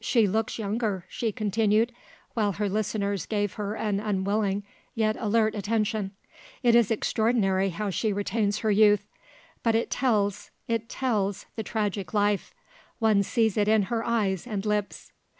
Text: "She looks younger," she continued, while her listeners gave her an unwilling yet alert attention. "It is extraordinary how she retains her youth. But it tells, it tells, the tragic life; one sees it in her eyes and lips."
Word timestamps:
"She 0.00 0.26
looks 0.26 0.58
younger," 0.58 1.04
she 1.08 1.30
continued, 1.30 1.92
while 2.34 2.50
her 2.54 2.68
listeners 2.68 3.26
gave 3.26 3.52
her 3.52 3.76
an 3.76 4.00
unwilling 4.00 4.64
yet 4.96 5.14
alert 5.20 5.54
attention. 5.54 6.10
"It 6.64 6.74
is 6.74 6.90
extraordinary 6.90 7.70
how 7.70 7.90
she 7.90 8.12
retains 8.12 8.58
her 8.58 8.72
youth. 8.72 9.06
But 9.62 9.76
it 9.76 9.88
tells, 9.88 10.50
it 10.66 10.88
tells, 10.88 11.46
the 11.54 11.62
tragic 11.62 12.12
life; 12.12 12.52
one 12.98 13.22
sees 13.22 13.56
it 13.56 13.68
in 13.68 13.82
her 13.82 14.04
eyes 14.04 14.48
and 14.48 14.66
lips." 14.66 15.12